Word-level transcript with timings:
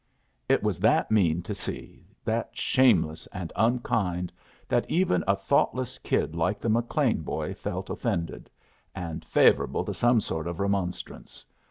"It 0.49 0.63
was 0.63 0.79
that 0.79 1.11
mean 1.11 1.43
to 1.43 1.53
see, 1.53 2.07
that 2.25 2.49
shameless 2.57 3.27
and 3.27 3.53
unkind, 3.55 4.33
that 4.67 4.89
even 4.89 5.23
a 5.27 5.35
thoughtless 5.35 5.99
kid 5.99 6.35
like 6.35 6.59
the 6.59 6.69
McLean 6.69 7.21
boy 7.21 7.53
felt 7.53 7.91
offended, 7.91 8.49
and 8.95 9.23
favorable 9.23 9.85
to 9.85 9.93
some 9.93 10.19
sort 10.19 10.47
of 10.47 10.59
remonstrance. 10.59 11.45